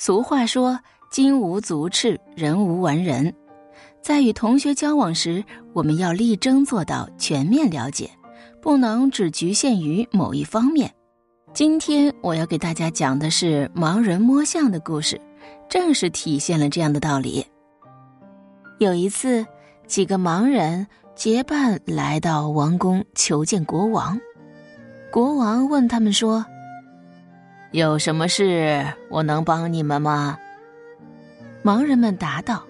[0.00, 0.80] 俗话说
[1.12, 3.34] ：“金无足赤，人无完人。”
[4.00, 5.44] 在与同学交往时，
[5.74, 8.08] 我们要力争做到全面了解，
[8.62, 10.90] 不能只局限于某一方面。
[11.52, 15.20] 今天我要给大家讲的是盲人摸象的故事，
[15.68, 17.44] 正是体现了这样的道理。
[18.78, 19.46] 有一次，
[19.86, 24.18] 几个盲人结伴来到王宫求见国王。
[25.12, 26.42] 国王问他们说
[27.72, 30.38] ：“有什么事我能帮你们吗？”
[31.62, 32.64] 盲人们答道：“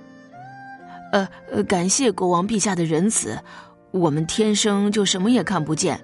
[1.12, 3.38] 呃，感谢国王陛下的仁慈，
[3.92, 6.00] 我们天生就什么也看不见。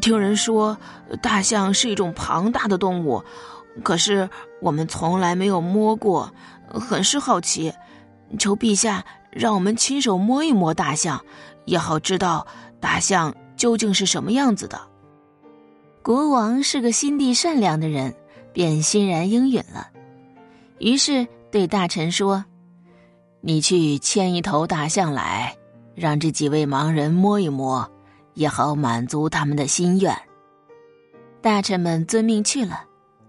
[0.00, 0.78] 听人说
[1.20, 3.22] 大象是一种庞大的动物，
[3.82, 4.30] 可是
[4.60, 6.32] 我们从来没有摸过，
[6.68, 7.72] 很是好奇。
[8.38, 11.20] 求陛下让我们亲手摸一摸大象，
[11.66, 12.46] 也好知道
[12.80, 14.80] 大象究竟是什么样子的。”
[16.04, 18.14] 国王是个心地善良的人，
[18.52, 19.88] 便欣然应允了。
[20.78, 22.44] 于是对大臣说
[23.40, 25.56] ：“你去牵一头大象来，
[25.94, 27.90] 让这几位盲人摸一摸，
[28.34, 30.14] 也好满足他们的心愿。”
[31.40, 32.84] 大臣们遵命去了。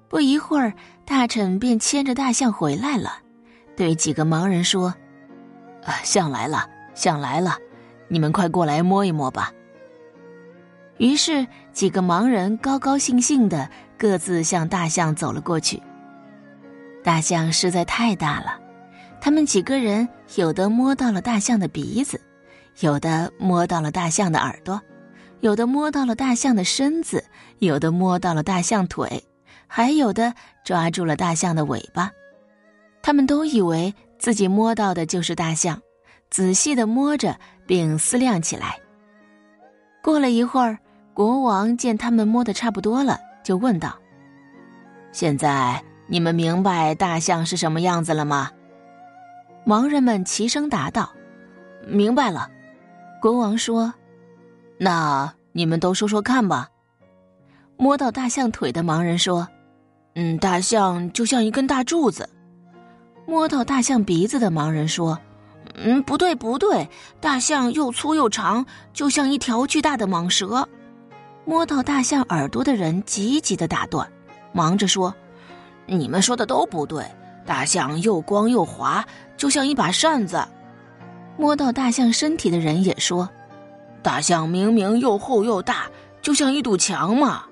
[0.10, 0.74] 不一会儿，
[1.06, 3.20] 大臣便牵着大象回来了，
[3.78, 4.94] 对几个盲人说
[5.82, 7.58] ：“啊，象来了，象来了，
[8.10, 9.50] 你们快过来摸一摸吧。”
[10.98, 15.82] 于是，几个盲人高高兴兴的各自向大象走了过去。
[17.04, 18.58] 大象实在太大了，
[19.20, 22.22] 他们几个人有的摸到了大象的鼻子，
[22.80, 24.82] 有的摸到了大象的耳朵，
[25.42, 27.22] 有的摸到了大象的身子，
[27.60, 29.22] 有的摸到了大象腿，
[29.68, 32.10] 还有的抓住了大象的尾巴。
[33.04, 35.82] 他们都以为自己摸到的就是大象，
[36.30, 38.80] 仔细的摸着并思量起来。
[40.02, 40.78] 过了一会儿。
[41.16, 43.98] 国王见他们摸得差不多了，就问道
[45.14, 48.52] ：“现在你们明白大象是什么样子了吗？”
[49.66, 51.10] 盲人们齐声答道
[51.88, 52.50] ：“明白了。”
[53.22, 53.94] 国王说
[54.78, 56.68] ：“那你们都说说看吧。”
[57.78, 59.48] 摸到大象腿的盲人说
[60.16, 62.30] ：“嗯，大象就像一根大柱子。”
[63.26, 65.18] 摸到大象鼻子的盲人说
[65.76, 66.90] ：“嗯，不对，不对，
[67.22, 70.68] 大象又粗又长，就像一条巨大的蟒蛇。”
[71.46, 74.08] 摸到大象耳朵的人急急的打断，
[74.52, 75.14] 忙着说
[75.86, 77.06] ：“你们说的都不对，
[77.46, 79.06] 大象又光又滑，
[79.38, 80.44] 就像一把扇子。”
[81.38, 83.30] 摸到大象身体的人也说
[84.02, 85.86] ：“大象明明又厚又大，
[86.22, 87.44] 就像一堵墙嘛。”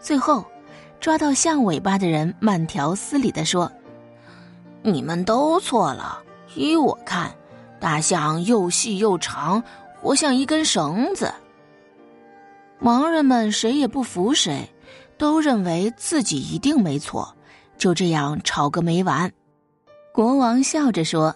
[0.00, 0.44] 最后，
[0.98, 3.70] 抓到象尾巴的人慢条斯理的说
[4.82, 6.20] ：“你们都错了，
[6.54, 7.30] 依我看，
[7.78, 9.62] 大象又细又长，
[10.00, 11.32] 活像一根绳子。”
[12.80, 14.68] 盲人们谁也不服谁，
[15.16, 17.34] 都认为自己一定没错，
[17.76, 19.32] 就这样吵个没完。
[20.12, 21.34] 国王笑着说：“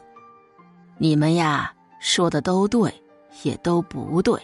[0.98, 2.94] 你们呀，说的都对，
[3.42, 4.40] 也都不对，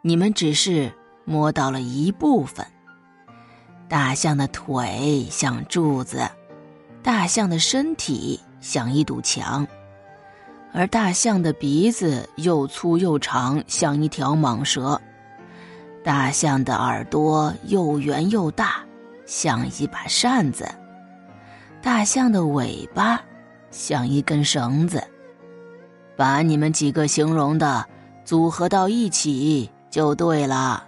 [0.00, 0.90] 你们只是
[1.24, 2.66] 摸到了一部分。
[3.86, 6.26] 大象的腿像柱子，
[7.02, 9.66] 大象的身体像一堵墙，
[10.72, 14.98] 而大象的鼻子又粗又长，像一条蟒蛇。”
[16.04, 18.84] 大象的耳朵又圆又大，
[19.24, 20.66] 像一把扇子；
[21.80, 23.18] 大象的尾巴
[23.70, 25.02] 像一根绳子。
[26.14, 27.82] 把你们几个形容的
[28.22, 30.86] 组合到一起就对了。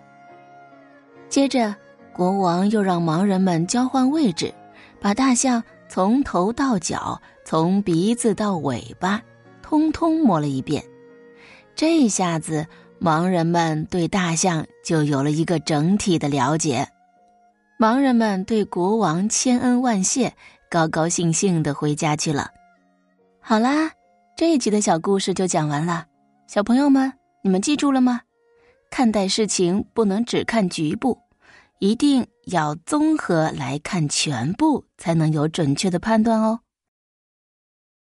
[1.30, 1.74] 接着，
[2.12, 4.52] 国王又让盲人们交换位置，
[5.00, 9.22] 把大象从头到脚、从鼻子到尾巴，
[9.62, 10.84] 通通摸了一遍。
[11.74, 12.66] 这下子。
[13.00, 16.88] 盲人们对大象就有了一个整体的了解，
[17.78, 20.32] 盲人们对国王千恩万谢，
[20.70, 22.50] 高高兴兴的回家去了。
[23.40, 23.92] 好啦，
[24.36, 26.06] 这一集的小故事就讲完了，
[26.46, 27.12] 小朋友们，
[27.42, 28.22] 你们记住了吗？
[28.90, 31.18] 看待事情不能只看局部，
[31.80, 36.60] 一定要综合来看全部，才能有准确的判断哦。